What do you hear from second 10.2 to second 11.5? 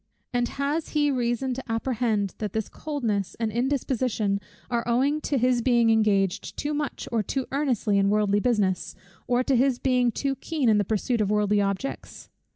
keen in the pursuit of